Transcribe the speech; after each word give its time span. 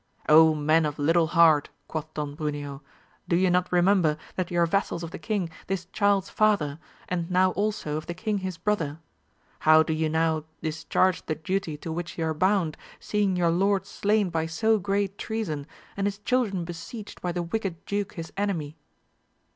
men 0.27 0.83
of 0.83 0.97
little 0.97 1.27
heart! 1.27 1.69
quoth 1.87 2.11
Don 2.15 2.35
Bruneo, 2.35 2.81
do 3.29 3.35
ye 3.35 3.51
not 3.51 3.69
remem 3.69 4.01
ber 4.01 4.17
that 4.33 4.49
ye 4.49 4.57
are 4.57 4.65
vassals 4.65 5.03
of 5.03 5.11
the 5.11 5.19
king, 5.19 5.47
this 5.67 5.85
child's 5.93 6.27
father, 6.27 6.79
and 7.07 7.29
now 7.29 7.51
also 7.51 7.97
of 7.97 8.07
the 8.07 8.15
king 8.15 8.39
his 8.39 8.57
brother 8.57 8.93
1 8.95 8.99
how 9.59 9.83
do 9.83 9.93
ye 9.93 10.09
now 10.09 10.43
discharge 10.63 11.23
the 11.27 11.35
duty 11.35 11.77
to 11.77 11.91
which 11.91 12.17
ye 12.17 12.23
are 12.23 12.33
bound, 12.33 12.77
seeing 12.99 13.35
your 13.35 13.51
lord 13.51 13.85
slain 13.85 14.31
by 14.31 14.47
so 14.47 14.79
great 14.79 15.19
treason, 15.19 15.67
and 15.95 16.07
his 16.07 16.17
children 16.17 16.65
besieged 16.65 17.21
by 17.21 17.31
the 17.31 17.43
wicked 17.43 17.85
duke 17.85 18.13
his 18.13 18.33
enemy 18.35 18.75